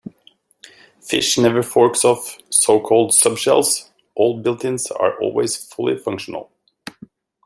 [0.99, 6.51] Fish never forks off so-called subshells; all builtins are always fully functional.